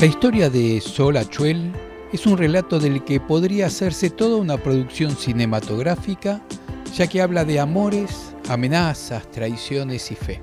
La 0.00 0.06
historia 0.06 0.48
de 0.48 0.80
Sol 0.80 1.16
Achuel 1.16 1.72
es 2.12 2.24
un 2.24 2.38
relato 2.38 2.78
del 2.78 3.02
que 3.02 3.18
podría 3.18 3.66
hacerse 3.66 4.10
toda 4.10 4.36
una 4.36 4.56
producción 4.56 5.16
cinematográfica, 5.16 6.40
ya 6.96 7.08
que 7.08 7.20
habla 7.20 7.44
de 7.44 7.58
amores, 7.58 8.32
amenazas, 8.48 9.28
traiciones 9.32 10.12
y 10.12 10.14
fe. 10.14 10.40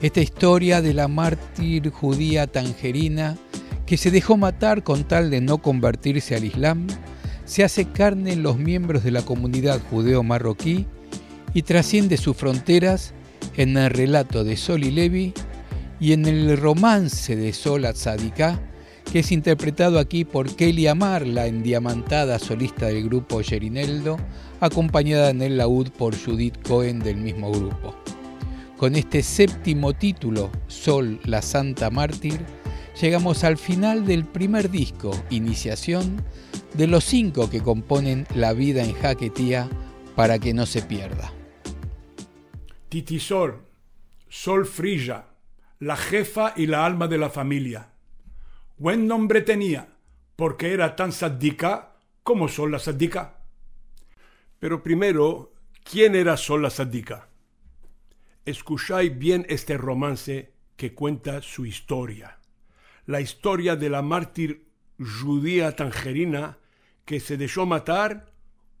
Esta 0.00 0.20
historia 0.20 0.80
de 0.80 0.94
la 0.94 1.08
mártir 1.08 1.90
judía 1.90 2.46
tangerina 2.46 3.36
que 3.86 3.96
se 3.96 4.12
dejó 4.12 4.36
matar 4.36 4.84
con 4.84 5.02
tal 5.02 5.30
de 5.30 5.40
no 5.40 5.58
convertirse 5.58 6.36
al 6.36 6.44
Islam, 6.44 6.86
se 7.46 7.64
hace 7.64 7.86
carne 7.86 8.34
en 8.34 8.44
los 8.44 8.56
miembros 8.56 9.02
de 9.02 9.10
la 9.10 9.22
comunidad 9.22 9.80
judeo-marroquí 9.90 10.86
y 11.54 11.62
trasciende 11.62 12.16
sus 12.18 12.36
fronteras 12.36 13.14
en 13.56 13.76
el 13.76 13.90
relato 13.90 14.44
de 14.44 14.56
Sol 14.56 14.84
y 14.84 14.92
Levi 14.92 15.34
y 16.00 16.12
en 16.12 16.26
el 16.26 16.56
romance 16.56 17.36
de 17.36 17.52
Sol 17.52 17.86
Tzadika, 17.92 18.60
que 19.10 19.20
es 19.20 19.32
interpretado 19.32 19.98
aquí 19.98 20.24
por 20.24 20.54
Kelly 20.54 20.86
Amar, 20.86 21.26
la 21.26 21.46
endiamantada 21.46 22.38
solista 22.38 22.86
del 22.86 23.04
grupo 23.04 23.42
Gerineldo, 23.42 24.16
acompañada 24.60 25.30
en 25.30 25.42
el 25.42 25.58
laúd 25.58 25.90
por 25.90 26.16
Judith 26.16 26.66
Cohen 26.66 27.00
del 27.00 27.18
mismo 27.18 27.50
grupo. 27.50 27.94
Con 28.76 28.96
este 28.96 29.22
séptimo 29.22 29.92
título, 29.92 30.50
Sol, 30.66 31.20
la 31.24 31.42
Santa 31.42 31.90
Mártir, 31.90 32.40
llegamos 33.00 33.44
al 33.44 33.56
final 33.56 34.04
del 34.04 34.24
primer 34.24 34.70
disco, 34.70 35.12
Iniciación, 35.30 36.24
de 36.74 36.86
los 36.86 37.04
cinco 37.04 37.48
que 37.48 37.62
componen 37.62 38.26
La 38.34 38.52
vida 38.52 38.82
en 38.82 38.94
Jaquetía 38.94 39.68
para 40.16 40.38
que 40.38 40.54
no 40.54 40.66
se 40.66 40.82
pierda. 40.82 41.32
Titisol, 42.88 43.62
Sol 44.28 44.66
Frilla, 44.66 45.33
la 45.84 45.98
jefa 45.98 46.54
y 46.56 46.64
la 46.64 46.86
alma 46.86 47.08
de 47.08 47.18
la 47.18 47.28
familia. 47.28 47.90
Buen 48.78 49.06
nombre 49.06 49.42
tenía, 49.42 49.98
porque 50.34 50.72
era 50.72 50.96
tan 50.96 51.12
sádica 51.12 51.98
como 52.22 52.48
Sol 52.48 52.72
la 52.72 52.78
sádica. 52.78 53.42
Pero 54.58 54.82
primero, 54.82 55.52
¿quién 55.82 56.14
era 56.14 56.38
Sol 56.38 56.62
la 56.62 56.70
sádica? 56.70 57.28
Escucháis 58.46 59.18
bien 59.18 59.44
este 59.50 59.76
romance 59.76 60.54
que 60.74 60.94
cuenta 60.94 61.42
su 61.42 61.66
historia. 61.66 62.38
La 63.04 63.20
historia 63.20 63.76
de 63.76 63.90
la 63.90 64.00
mártir 64.00 64.66
judía 64.98 65.76
tangerina 65.76 66.60
que 67.04 67.20
se 67.20 67.36
dejó 67.36 67.66
matar 67.66 68.32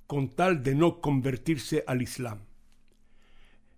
con 0.06 0.30
tal 0.30 0.62
de 0.62 0.74
no 0.74 1.02
convertirse 1.02 1.84
al 1.86 2.00
Islam. 2.00 2.46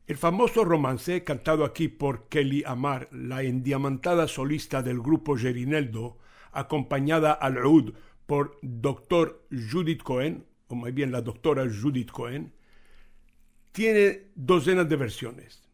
El 0.07 0.17
famoso 0.17 0.65
romance, 0.65 1.25
cantado 1.25 1.65
aquí 1.65 1.89
por 1.89 2.29
Kelly 2.29 2.63
Amar, 2.65 3.09
la 3.11 3.43
endiamantada 3.43 4.29
solista 4.29 4.81
del 4.81 5.01
grupo 5.01 5.37
Gerineldo, 5.37 6.19
acompañada 6.53 7.33
al 7.33 7.59
oud 7.59 7.93
por 8.25 8.57
Dr. 8.63 9.49
Judith 9.51 10.05
Cohen, 10.05 10.47
o 10.69 10.77
más 10.77 10.95
bien 10.95 11.11
la 11.11 11.23
doctora 11.23 11.65
Judith 11.65 12.13
Cohen, 12.13 12.53
tiene 13.73 14.29
docenas 14.37 14.89
de 14.89 14.95
versiones. 14.95 15.65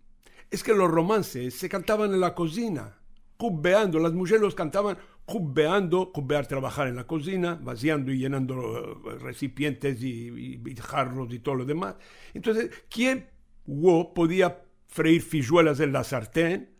Es 0.50 0.62
que 0.62 0.72
los 0.72 0.90
romances 0.90 1.52
se 1.52 1.68
cantaban 1.68 2.14
en 2.14 2.20
la 2.20 2.34
cocina, 2.34 2.96
cubbeando, 3.36 3.98
las 3.98 4.14
mujeres 4.14 4.40
los 4.40 4.54
cantaban 4.54 4.96
cubbeando, 5.26 6.10
cubbear 6.10 6.46
trabajar 6.46 6.88
en 6.88 6.96
la 6.96 7.06
cocina, 7.06 7.60
vaciando 7.62 8.10
y 8.10 8.18
llenando 8.18 8.78
eh, 8.78 9.18
recipientes 9.18 10.02
y, 10.02 10.58
y 10.64 10.76
jarros 10.76 11.32
y 11.34 11.38
todo 11.38 11.56
lo 11.56 11.64
demás. 11.66 11.96
Entonces, 12.32 12.70
¿quién 12.88 13.31
Wo 13.66 14.14
podía 14.14 14.62
freír 14.88 15.22
fijuelas 15.22 15.80
en 15.80 15.92
la 15.92 16.04
sartén, 16.04 16.70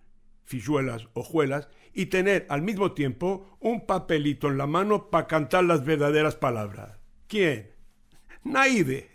fijuelas, 0.45 1.09
hojuelas, 1.15 1.69
y 1.93 2.07
tener 2.07 2.47
al 2.49 2.63
mismo 2.63 2.93
tiempo 2.93 3.57
un 3.61 3.87
papelito 3.87 4.49
en 4.49 4.59
la 4.59 4.67
mano 4.67 5.11
para 5.11 5.27
cantar 5.27 5.65
las 5.65 5.85
verdaderas 5.85 6.37
palabras. 6.37 6.99
¿Quién? 7.27 7.71
Naide. 8.45 9.11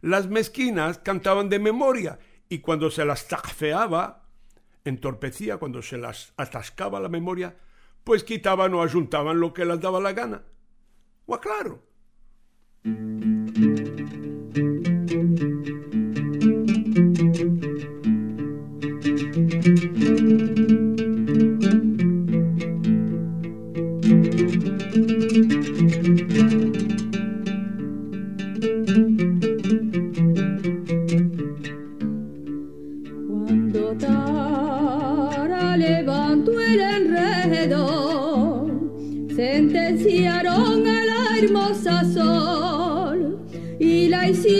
Las 0.00 0.28
mezquinas 0.28 0.98
cantaban 0.98 1.48
de 1.48 1.58
memoria 1.58 2.18
y 2.48 2.58
cuando 2.58 2.90
se 2.90 3.04
las 3.04 3.26
tafeaba, 3.26 4.28
entorpecía, 4.84 5.56
cuando 5.56 5.82
se 5.82 5.96
las 5.96 6.34
atascaba 6.36 7.00
la 7.00 7.08
memoria, 7.08 7.56
pues 8.04 8.22
quitaban 8.22 8.74
o 8.74 8.82
ayuntaban 8.82 9.40
lo 9.40 9.54
que 9.54 9.64
les 9.64 9.80
daba 9.80 10.00
la 10.00 10.12
gana. 10.12 10.42
O 11.26 11.40
claro. 11.40 11.82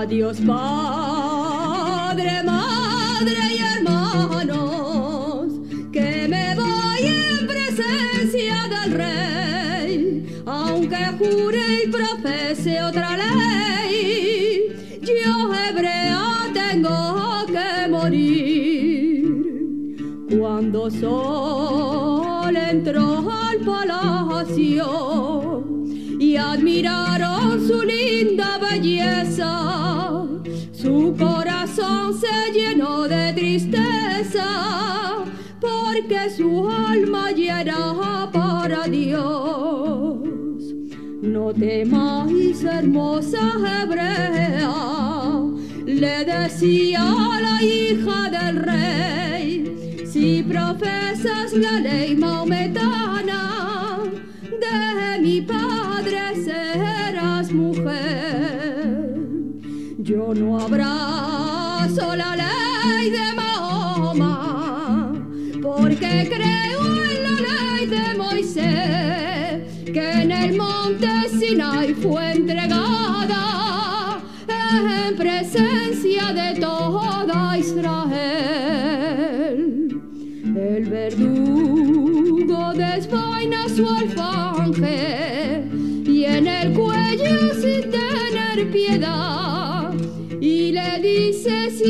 Adiós, 0.00 0.38
padre, 0.46 2.42
madre 2.44 3.36
y 3.52 3.58
hermanos, 3.58 5.52
que 5.92 6.28
me 6.28 6.54
voy 6.54 7.02
en 7.02 7.46
presencia 7.48 8.68
del 8.68 8.92
rey, 8.92 10.42
aunque 10.46 11.04
jure 11.18 11.82
y 11.84 11.88
profese 11.88 12.80
otra 12.84 13.16
ley, 13.16 15.00
yo 15.02 15.52
hebrea 15.52 16.46
tengo 16.54 17.44
que 17.46 17.88
morir. 17.90 19.26
Cuando 20.38 20.88
Sol 20.92 22.56
entró 22.56 23.28
al 23.32 23.58
palacio, 23.58 25.37
admiraron 26.38 27.66
su 27.66 27.82
linda 27.82 28.58
belleza. 28.58 30.24
Su 30.72 31.14
corazón 31.18 32.14
se 32.18 32.52
llenó 32.52 33.08
de 33.08 33.32
tristeza 33.32 35.24
porque 35.60 36.30
su 36.30 36.68
alma 36.68 37.30
ya 37.32 37.64
para 38.32 38.86
Dios. 38.86 40.18
No 41.20 41.52
temáis, 41.52 42.62
hermosa 42.62 43.52
hebrea, 43.82 44.72
le 45.84 46.24
decía 46.24 47.02
a 47.02 47.40
la 47.40 47.62
hija 47.62 48.30
del 48.30 48.56
rey, 48.56 50.06
si 50.06 50.42
profesas 50.42 51.52
la 51.54 51.80
ley 51.80 52.14
maometana 52.14 53.98
de 54.42 55.18
mi 55.20 55.40
padre 55.40 55.77
eras 56.12 57.52
mujer. 57.52 59.08
Yo 59.98 60.32
no 60.34 60.58
abrazo 60.58 62.16
la 62.16 62.36
ley 62.36 63.10
de 63.10 63.34
Mahoma, 63.34 65.12
porque 65.62 66.28
creo 66.34 66.80
en 67.04 67.22
la 67.22 67.36
ley 67.48 67.86
de 67.86 68.14
Moisés, 68.16 69.84
que 69.84 70.12
en 70.22 70.30
el 70.32 70.56
monte 70.56 71.28
Sinai 71.38 71.94
fue 71.94 72.32
entregada 72.32 74.18
en 74.48 75.16
presencia 75.16 76.32
de 76.32 76.60
toda 76.60 77.58
Israel. 77.58 78.28
El 80.56 80.84
verdugo 80.86 82.72
después 82.74 83.27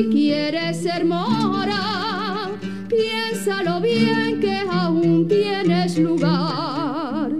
quieres 0.04 0.82
ser 0.82 1.04
mora, 1.04 2.50
piénsalo 2.88 3.80
bien 3.80 4.40
que 4.40 4.58
aún 4.70 5.26
tienes 5.26 5.98
lugar. 5.98 7.30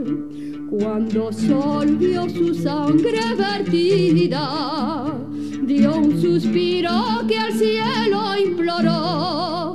Cuando 0.71 1.33
Sol 1.33 1.97
vio 1.97 2.29
su 2.29 2.55
sangre 2.55 3.21
vertida, 3.37 5.15
dio 5.63 5.97
un 5.97 6.21
suspiro 6.21 7.23
que 7.27 7.39
al 7.39 7.53
cielo 7.53 8.37
imploró 8.39 9.68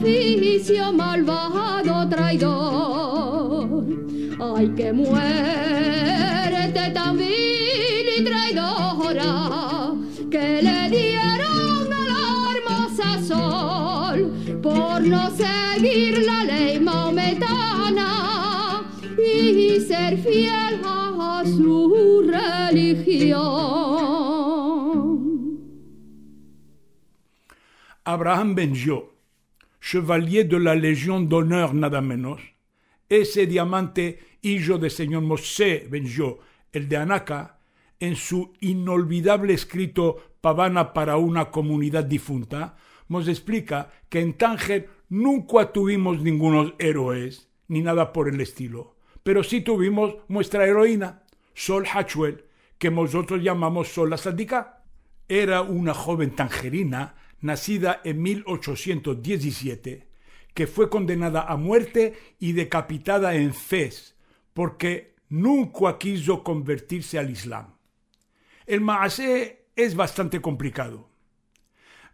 oficio 0.00 0.92
malvado 0.92 2.08
traidor. 2.08 3.84
Ay 4.40 4.68
que 4.76 4.92
muerte 4.92 6.90
tan 6.94 7.16
vil 7.16 8.08
y 8.18 8.24
traidora 8.24 9.94
que 10.30 10.62
le 10.62 10.90
dieron 10.90 11.92
a 11.92 12.04
la 12.12 12.24
hermosa 12.54 13.08
Sol 13.22 14.20
por 14.62 15.02
no 15.02 15.30
seguir 15.30 16.24
la 16.24 16.44
ley 16.44 16.78
maometana 16.78 18.10
y 19.18 19.80
ser 19.80 20.16
fiel 20.18 20.80
a 20.84 21.42
su 21.44 22.22
religión. 22.26 23.48
Abraham 28.04 28.54
Benjo, 28.54 29.17
chevalier 29.80 30.44
de 30.44 30.56
la 30.56 30.74
Légion 30.74 31.20
d'honneur 31.20 31.74
nada 31.74 32.00
menos, 32.00 32.40
ese 33.08 33.46
diamante 33.46 34.18
hijo 34.42 34.78
de 34.78 34.90
señor 34.90 35.22
Mosé 35.22 35.86
Benjo, 35.90 36.40
el 36.72 36.88
de 36.88 36.96
Anaca, 36.96 37.58
en 38.00 38.16
su 38.16 38.52
inolvidable 38.60 39.54
escrito 39.54 40.34
Pavana 40.40 40.92
para 40.92 41.16
una 41.16 41.50
comunidad 41.50 42.04
difunta, 42.04 42.76
nos 43.08 43.26
explica 43.28 43.90
que 44.08 44.20
en 44.20 44.34
Tánger 44.34 44.88
nunca 45.08 45.72
tuvimos 45.72 46.20
ningunos 46.20 46.74
héroes, 46.78 47.48
ni 47.68 47.82
nada 47.82 48.12
por 48.12 48.28
el 48.28 48.40
estilo, 48.40 48.96
pero 49.22 49.42
sí 49.42 49.60
tuvimos 49.60 50.16
nuestra 50.28 50.66
heroína, 50.66 51.24
Sol 51.54 51.86
Hachuel, 51.86 52.44
que 52.78 52.90
nosotros 52.90 53.42
llamamos 53.42 53.88
Sol 53.88 54.10
la 54.10 54.16
Sadika. 54.16 54.84
Era 55.28 55.62
una 55.62 55.92
joven 55.92 56.30
tangerina 56.30 57.16
nacida 57.40 58.00
en 58.04 58.22
1817, 58.22 60.08
que 60.54 60.66
fue 60.66 60.90
condenada 60.90 61.42
a 61.42 61.56
muerte 61.56 62.14
y 62.38 62.52
decapitada 62.52 63.34
en 63.34 63.54
Fez, 63.54 64.16
porque 64.54 65.14
nunca 65.28 65.98
quiso 65.98 66.42
convertirse 66.42 67.18
al 67.18 67.30
Islam. 67.30 67.74
El 68.66 68.80
Maasé 68.80 69.68
es 69.76 69.94
bastante 69.94 70.40
complicado. 70.40 71.08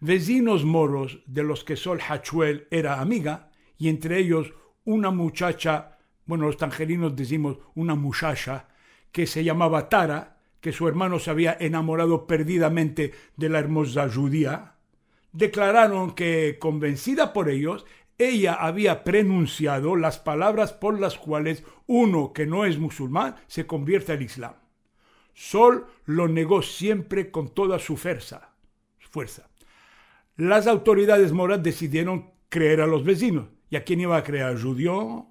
Vecinos 0.01 0.65
moros 0.65 1.21
de 1.27 1.43
los 1.43 1.65
que 1.65 1.77
Sol 1.77 2.01
Hachuel 2.01 2.69
era 2.71 3.01
amiga, 3.01 3.51
y 3.79 3.89
entre 3.89 4.19
ellos 4.19 4.53
una 4.85 5.11
muchacha, 5.11 5.99
bueno, 6.27 6.47
los 6.47 6.59
tangerinos 6.59 7.17
decimos 7.17 7.59
una 7.75 7.95
muchacha, 7.95 8.69
que 9.11 9.27
se 9.27 9.45
llamaba 9.45 9.89
Tara, 9.89 10.43
que 10.61 10.73
su 10.73 10.89
hermano 10.89 11.19
se 11.19 11.31
había 11.31 11.57
enamorado 11.59 12.27
perdidamente 12.27 13.13
de 13.37 13.49
la 13.49 13.61
hermosa 13.61 14.11
judía, 14.11 14.74
declararon 15.35 16.15
que, 16.15 16.57
convencida 16.59 17.35
por 17.35 17.51
ellos, 17.51 17.85
ella 18.17 18.55
había 18.55 19.05
pronunciado 19.05 19.97
las 19.97 20.19
palabras 20.19 20.73
por 20.73 20.99
las 20.99 21.19
cuales 21.19 21.65
uno 21.87 22.33
que 22.33 22.47
no 22.47 22.65
es 22.65 22.79
musulmán 22.79 23.37
se 23.49 23.67
convierte 23.67 24.13
al 24.13 24.23
Islam. 24.23 24.55
Sol 25.35 25.87
lo 26.07 26.29
negó 26.29 26.63
siempre 26.63 27.31
con 27.31 27.53
toda 27.53 27.79
su 27.79 27.97
fuerza. 27.97 28.55
Las 30.37 30.67
autoridades 30.67 31.33
moras 31.33 31.63
decidieron 31.63 32.31
creer 32.49 32.81
a 32.81 32.87
los 32.87 33.05
vecinos. 33.05 33.49
¿Y 33.71 33.77
a 33.77 33.85
quién 33.85 34.01
iba 34.01 34.17
a 34.17 34.23
creer? 34.23 34.61
¿Judío? 34.61 35.27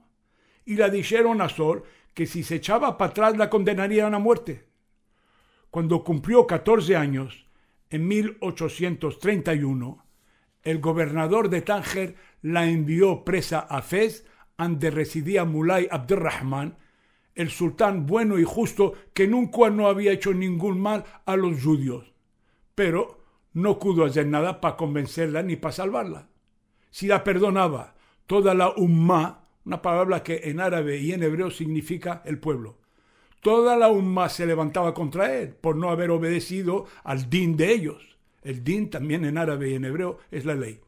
Y 0.65 0.75
la 0.75 0.89
dijeron 0.89 1.41
a 1.41 1.47
Sol 1.47 1.83
que 2.13 2.25
si 2.25 2.43
se 2.43 2.55
echaba 2.55 2.97
para 2.97 3.11
atrás 3.11 3.37
la 3.37 3.49
condenarían 3.49 4.13
a 4.13 4.19
muerte. 4.19 4.67
Cuando 5.69 6.03
cumplió 6.03 6.45
14 6.45 6.95
años, 6.95 7.45
en 7.93 8.07
1831, 8.07 10.03
el 10.63 10.79
gobernador 10.79 11.49
de 11.49 11.61
Tánger 11.61 12.15
la 12.41 12.67
envió 12.67 13.23
presa 13.23 13.59
a 13.59 13.83
Fez, 13.83 14.25
donde 14.57 14.89
residía 14.89 15.45
Mulay 15.45 15.87
Abdurrahman, 15.91 16.79
el 17.35 17.51
sultán 17.51 18.07
bueno 18.07 18.39
y 18.39 18.45
justo 18.45 18.93
que 19.13 19.27
nunca 19.27 19.69
no 19.69 19.87
había 19.87 20.11
hecho 20.11 20.33
ningún 20.33 20.81
mal 20.81 21.05
a 21.27 21.35
los 21.35 21.61
judíos. 21.61 22.15
Pero 22.73 23.23
no 23.53 23.77
pudo 23.77 24.05
hacer 24.05 24.25
nada 24.25 24.59
para 24.59 24.75
convencerla 24.75 25.43
ni 25.43 25.55
para 25.55 25.73
salvarla. 25.73 26.29
Si 26.89 27.05
la 27.05 27.23
perdonaba 27.23 27.93
toda 28.25 28.55
la 28.55 28.71
umma, 28.71 29.49
una 29.65 29.83
palabra 29.83 30.23
que 30.23 30.41
en 30.45 30.61
árabe 30.61 30.97
y 30.97 31.11
en 31.11 31.21
hebreo 31.21 31.51
significa 31.51 32.23
el 32.25 32.39
pueblo, 32.39 32.79
toda 33.43 33.75
la 33.77 33.89
umma 33.89 34.29
se 34.29 34.45
levantaba 34.45 34.93
contra 34.93 35.35
él 35.35 35.49
por 35.49 35.75
no 35.75 35.89
haber 35.89 36.09
obedecido 36.09 36.85
al 37.03 37.29
din 37.29 37.55
de 37.55 37.71
ellos. 37.71 38.17
El 38.41 38.63
din 38.63 38.89
también 38.89 39.25
en 39.25 39.37
árabe 39.37 39.69
y 39.69 39.75
en 39.75 39.85
hebreo 39.85 40.17
es 40.31 40.45
la 40.45 40.55
ley. 40.55 40.79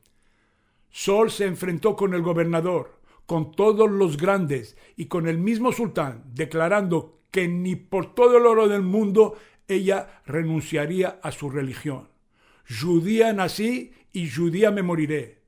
Sol 0.90 1.30
se 1.30 1.46
enfrentó 1.46 1.96
con 1.96 2.14
el 2.14 2.22
gobernador, 2.22 3.00
con 3.26 3.52
todos 3.52 3.92
los 3.92 4.18
grandes 4.18 4.78
y 4.96 5.06
con 5.06 5.28
el 5.28 5.38
mismo 5.38 5.72
sultán, 5.72 6.24
declarando 6.34 7.20
que 7.32 7.48
ni 7.48 7.76
por 7.76 8.16
todo 8.16 8.38
el 8.38 8.46
oro 8.46 8.68
del 8.68 8.82
mundo 8.82 9.38
ella 9.68 10.22
renunciaría 10.26 11.20
a 11.22 11.32
su 11.32 11.50
religión. 11.50 12.08
Judía 12.68 13.34
nací 13.34 13.94
y 14.14 14.30
judía 14.30 14.72
me 14.72 14.84
moriré. 14.84 15.42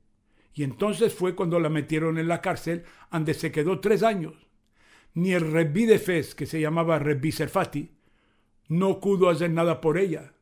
Y 0.52 0.64
entonces 0.64 1.14
fue 1.14 1.34
cuando 1.34 1.58
la 1.60 1.68
metieron 1.68 2.18
en 2.18 2.28
la 2.28 2.40
cárcel, 2.40 2.84
donde 3.10 3.32
se 3.32 3.52
quedó 3.52 3.80
tres 3.80 4.02
años. 4.02 4.47
Ni 5.14 5.32
el 5.32 5.50
rebí 5.50 5.86
de 5.86 5.98
Fez, 5.98 6.34
que 6.34 6.46
se 6.46 6.60
llamaba 6.60 6.98
rebí 6.98 7.32
Serfati, 7.32 7.90
no 8.68 9.00
pudo 9.00 9.30
hacer 9.30 9.50
nada 9.50 9.80
por 9.80 9.98
ella. 9.98 10.34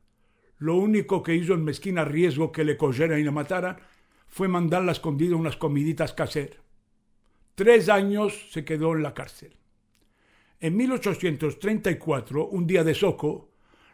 Lo 0.58 0.76
único 0.76 1.22
que 1.22 1.34
hizo 1.34 1.54
en 1.54 1.64
mezquina 1.64 2.04
riesgo 2.04 2.52
que 2.52 2.64
le 2.64 2.76
cogieran 2.76 3.20
y 3.20 3.24
la 3.24 3.30
mataran 3.30 3.78
fue 4.26 4.48
mandarla 4.48 4.92
escondida 4.92 5.36
unas 5.36 5.56
comiditas 5.56 6.12
caser. 6.12 6.60
Tres 7.54 7.88
años 7.88 8.48
se 8.50 8.64
quedó 8.64 8.94
en 8.94 9.02
la 9.02 9.14
cárcel. 9.14 9.56
En 10.60 10.76
1834, 10.76 12.46
un 12.46 12.66
día 12.66 12.84
de 12.84 12.94
soco, 12.94 13.50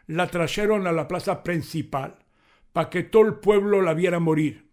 la 0.07 0.27
trajeron 0.27 0.87
a 0.87 0.91
la 0.91 1.07
plaza 1.07 1.43
principal 1.43 2.19
para 2.71 2.89
que 2.89 3.03
todo 3.03 3.25
el 3.25 3.35
pueblo 3.35 3.81
la 3.81 3.93
viera 3.93 4.19
morir. 4.19 4.69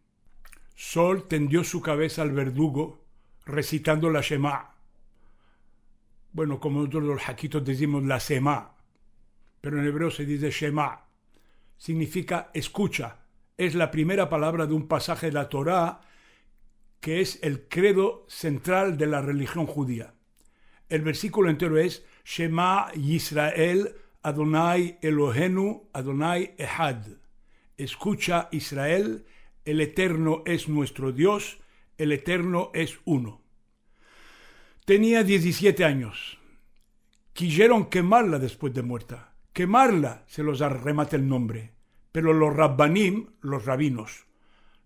Sol 0.75 1.29
tendió 1.29 1.63
su 1.63 1.83
cabeza 1.83 2.23
al 2.23 2.33
verdugo, 2.33 3.05
recitando 3.45 4.11
la 4.11 4.23
Shema. 4.23 4.70
Bueno, 6.33 6.61
como 6.61 6.79
nosotros 6.81 7.05
los 7.05 7.23
jaquitos 7.23 7.65
decimos 7.65 8.05
la 8.05 8.21
Sema, 8.21 8.77
pero 9.61 9.79
en 9.79 9.87
hebreo 9.87 10.11
se 10.11 10.25
dice 10.25 10.51
Shema. 10.51 11.07
Significa 11.77 12.51
escucha. 12.55 13.19
Es 13.57 13.75
la 13.75 13.91
primera 13.91 14.29
palabra 14.29 14.67
de 14.67 14.75
un 14.75 14.87
pasaje 14.87 15.27
de 15.27 15.33
la 15.33 15.49
Torá 15.49 16.01
que 17.01 17.21
es 17.21 17.39
el 17.43 17.67
credo 17.69 18.25
central 18.29 18.97
de 18.99 19.07
la 19.07 19.23
religión 19.23 19.67
judía. 19.67 20.15
El 20.89 21.03
versículo 21.03 21.51
entero 21.51 21.79
es 21.79 22.05
Shema 22.25 22.93
Yisrael 22.93 23.95
Adonai 24.23 24.99
Elohenu 25.01 25.89
Adonai 25.93 26.55
Ehad. 26.59 27.07
Escucha 27.77 28.49
Israel, 28.53 29.25
el 29.65 29.81
Eterno 29.81 30.43
es 30.45 30.69
nuestro 30.69 31.13
Dios, 31.13 31.59
el 31.97 32.13
Eterno 32.13 32.71
es 32.75 32.99
uno. 33.05 33.41
Tenía 34.91 35.23
17 35.23 35.85
años. 35.85 36.41
Quisieron 37.33 37.87
quemarla 37.87 38.41
después 38.41 38.75
de 38.75 38.83
muerta. 38.83 39.37
Quemarla, 39.53 40.25
se 40.27 40.43
los 40.43 40.63
arremate 40.63 41.15
el 41.15 41.29
nombre. 41.29 41.75
Pero 42.11 42.33
los 42.33 42.57
rabbanim, 42.57 43.29
los 43.41 43.67
rabinos, 43.67 44.27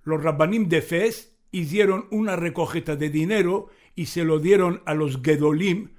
los 0.03 0.23
rabbanim 0.23 0.69
de 0.69 0.83
Fez 0.83 1.39
hicieron 1.53 2.07
una 2.11 2.37
recogeta 2.37 2.97
de 2.97 3.09
dinero 3.09 3.71
y 3.95 4.05
se 4.05 4.25
lo 4.25 4.41
dieron 4.41 4.83
a 4.85 4.93
los 4.93 5.23
Gedolim, 5.23 5.95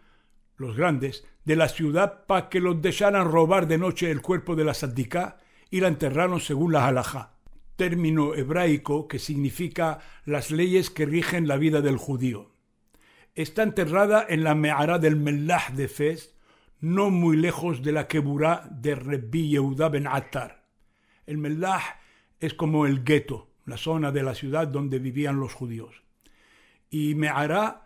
los 0.55 0.77
grandes, 0.77 1.25
de 1.43 1.55
la 1.55 1.67
ciudad 1.67 2.27
para 2.27 2.49
que 2.49 2.59
los 2.59 2.79
dejaran 2.83 3.31
robar 3.31 3.65
de 3.65 3.79
noche 3.79 4.11
el 4.11 4.21
cuerpo 4.21 4.55
de 4.55 4.65
la 4.65 4.75
Saddiká 4.75 5.39
y 5.71 5.79
la 5.79 5.87
enterraron 5.87 6.41
según 6.41 6.73
la 6.73 6.85
halajá, 6.85 7.39
término 7.75 8.35
hebraico 8.35 9.07
que 9.07 9.17
significa 9.17 9.97
las 10.25 10.51
leyes 10.51 10.91
que 10.91 11.07
rigen 11.07 11.47
la 11.47 11.57
vida 11.57 11.81
del 11.81 11.97
judío. 11.97 12.54
Está 13.35 13.63
enterrada 13.63 14.25
en 14.29 14.45
la 14.45 14.55
Me'ará 14.55 14.97
del 14.97 15.17
Mellah 15.17 15.71
de 15.75 15.89
Fez, 15.89 16.33
no 16.79 17.09
muy 17.09 17.35
lejos 17.35 17.83
de 17.83 17.91
la 17.91 18.07
Keburá 18.07 18.65
de 18.71 18.95
Rebbi 18.95 19.49
Yehuda 19.49 19.89
ben 19.89 20.07
Attar. 20.07 20.63
El 21.25 21.37
Mellah 21.37 21.81
es 22.39 22.53
como 22.53 22.85
el 22.85 23.03
gueto, 23.03 23.49
la 23.65 23.75
zona 23.75 24.13
de 24.13 24.23
la 24.23 24.35
ciudad 24.35 24.69
donde 24.69 24.99
vivían 24.99 25.37
los 25.37 25.53
judíos. 25.53 26.01
Y 26.89 27.13
Me'ará, 27.15 27.83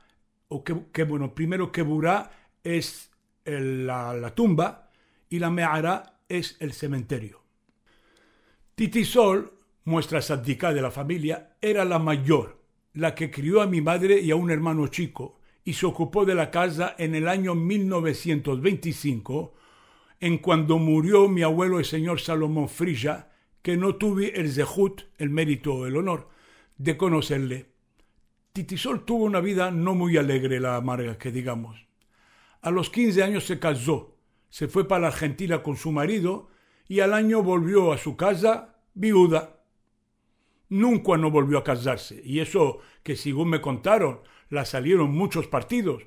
o 0.50 0.64
que, 0.64 1.04
bueno, 1.04 1.34
primero 1.34 1.72
Keburá 1.72 2.30
es 2.64 3.10
la, 3.44 4.32
tumba 4.36 4.92
y 5.30 5.40
la 5.40 5.50
Me'ará 5.50 6.20
es 6.30 6.58
el 6.60 6.74
cementerio. 6.74 7.42
Titi 8.76 9.04
Sol, 9.04 9.52
nuestra 9.86 10.22
sadika 10.22 10.74
de 10.74 10.82
la 10.84 10.92
familia, 10.92 11.56
era 11.60 11.86
la 11.86 11.98
mayor, 11.98 12.62
la 12.94 13.16
que 13.16 13.32
crió 13.32 13.62
a 13.62 13.68
mi 13.68 13.82
madre 13.82 14.20
y 14.20 14.30
a 14.30 14.36
un 14.36 14.52
hermano 14.52 14.86
chico, 14.88 15.39
y 15.64 15.74
se 15.74 15.86
ocupó 15.86 16.26
de 16.26 16.36
la 16.36 16.52
casa 16.52 16.96
en 16.98 17.16
el 17.16 17.28
año 17.28 17.56
1925, 17.56 19.54
en 20.20 20.38
cuando 20.38 20.80
murió 20.80 21.28
mi 21.28 21.44
abuelo 21.44 21.80
el 21.80 21.86
señor 21.86 22.20
Salomón 22.20 22.70
Frilla, 22.70 23.32
que 23.62 23.78
no 23.78 23.96
tuve 23.96 24.40
el 24.40 24.52
zehut, 24.52 25.04
el 25.18 25.30
mérito 25.30 25.74
o 25.74 25.86
el 25.86 25.98
honor, 25.98 26.30
de 26.78 26.98
conocerle. 26.98 27.70
Titisol 28.54 29.06
tuvo 29.06 29.26
una 29.26 29.42
vida 29.42 29.72
no 29.72 29.96
muy 29.96 30.18
alegre, 30.18 30.60
la 30.60 30.76
amarga, 30.76 31.18
que 31.18 31.32
digamos. 31.32 31.86
A 32.62 32.72
los 32.72 32.90
15 32.90 33.24
años 33.24 33.46
se 33.46 33.60
casó, 33.60 34.18
se 34.50 34.68
fue 34.68 34.88
para 34.88 35.02
la 35.02 35.08
Argentina 35.10 35.62
con 35.64 35.78
su 35.78 35.92
marido 35.92 36.50
y 36.88 37.02
al 37.02 37.14
año 37.14 37.44
volvió 37.44 37.94
a 37.94 37.98
su 37.98 38.18
casa 38.18 38.76
viuda. 38.94 39.59
Nunca 40.70 41.18
no 41.18 41.32
volvió 41.32 41.58
a 41.58 41.64
casarse, 41.64 42.22
y 42.24 42.40
eso 42.40 42.80
que 43.04 43.16
según 43.16 43.50
me 43.50 43.62
contaron, 43.62 44.20
la 44.50 44.66
salieron 44.66 45.12
muchos 45.12 45.48
partidos, 45.48 46.04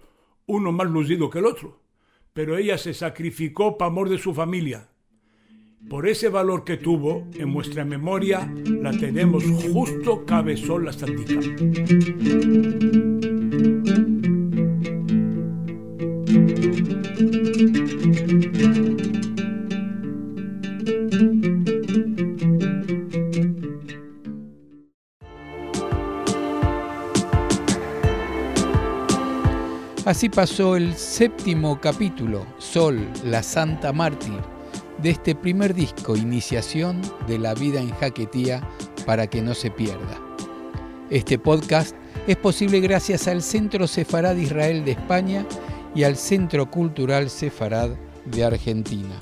uno 0.46 0.72
más 0.72 0.88
lucido 0.88 1.30
que 1.30 1.40
el 1.40 1.46
otro. 1.46 1.82
Pero 2.32 2.56
ella 2.56 2.78
se 2.78 2.94
sacrificó 2.94 3.76
por 3.76 3.88
amor 3.88 4.08
de 4.08 4.18
su 4.18 4.32
familia. 4.32 4.88
Por 5.88 6.06
ese 6.08 6.28
valor 6.28 6.64
que 6.64 6.76
tuvo, 6.76 7.26
en 7.34 7.52
nuestra 7.52 7.84
memoria 7.84 8.50
la 8.66 8.92
tenemos 8.92 9.44
justo 9.72 10.24
cabezón 10.24 10.84
la 10.84 10.92
santica. 10.92 11.40
Así 30.12 30.28
pasó 30.28 30.76
el 30.76 30.94
séptimo 30.94 31.80
capítulo, 31.80 32.44
Sol, 32.58 33.08
la 33.24 33.42
Santa 33.42 33.94
Mártir, 33.94 34.42
de 35.02 35.08
este 35.08 35.34
primer 35.34 35.72
disco, 35.72 36.14
Iniciación 36.14 37.00
de 37.26 37.38
la 37.38 37.54
Vida 37.54 37.80
en 37.80 37.88
Jaquetía, 37.92 38.60
para 39.06 39.26
que 39.26 39.40
no 39.40 39.54
se 39.54 39.70
pierda. 39.70 40.20
Este 41.08 41.38
podcast 41.38 41.96
es 42.26 42.36
posible 42.36 42.80
gracias 42.80 43.26
al 43.26 43.40
Centro 43.40 43.86
Sefarad 43.86 44.36
Israel 44.36 44.84
de 44.84 44.90
España 44.90 45.46
y 45.94 46.02
al 46.02 46.16
Centro 46.16 46.70
Cultural 46.70 47.30
Sefarad 47.30 47.92
de 48.26 48.44
Argentina. 48.44 49.18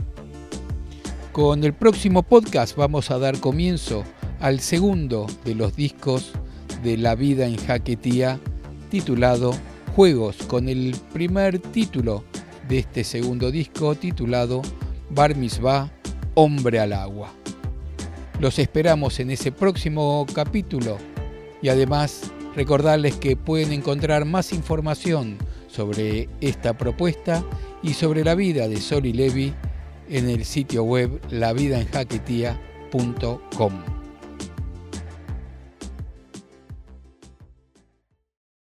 Con 1.30 1.62
el 1.62 1.72
próximo 1.72 2.24
podcast 2.24 2.76
vamos 2.76 3.12
a 3.12 3.18
dar 3.20 3.38
comienzo 3.38 4.02
al 4.40 4.58
segundo 4.58 5.28
de 5.44 5.54
los 5.54 5.76
discos 5.76 6.32
de 6.82 6.96
La 6.96 7.14
Vida 7.14 7.46
en 7.46 7.58
Jaquetía, 7.58 8.40
titulado 8.90 9.52
juegos 9.94 10.36
con 10.46 10.68
el 10.68 10.96
primer 11.12 11.58
título 11.58 12.24
de 12.68 12.78
este 12.78 13.04
segundo 13.04 13.50
disco 13.50 13.94
titulado 13.94 14.62
Bar 15.10 15.36
Mitzvah, 15.36 15.90
Hombre 16.34 16.78
al 16.78 16.92
Agua. 16.92 17.32
Los 18.38 18.58
esperamos 18.58 19.20
en 19.20 19.30
ese 19.30 19.52
próximo 19.52 20.26
capítulo 20.32 20.98
y 21.60 21.68
además 21.68 22.30
recordarles 22.54 23.16
que 23.16 23.36
pueden 23.36 23.72
encontrar 23.72 24.24
más 24.24 24.52
información 24.52 25.36
sobre 25.66 26.28
esta 26.40 26.76
propuesta 26.76 27.44
y 27.82 27.94
sobre 27.94 28.24
la 28.24 28.34
vida 28.34 28.68
de 28.68 28.80
Sol 28.80 29.06
y 29.06 29.12
Levi 29.12 29.54
en 30.08 30.28
el 30.28 30.44
sitio 30.44 30.84
web 30.84 31.20
lavidaenjaquetia.com. 31.30 33.99